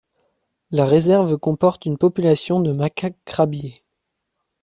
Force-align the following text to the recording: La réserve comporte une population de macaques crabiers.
La 0.71 0.87
réserve 0.87 1.37
comporte 1.37 1.85
une 1.85 1.99
population 1.99 2.59
de 2.59 2.71
macaques 2.71 3.23
crabiers. 3.23 3.83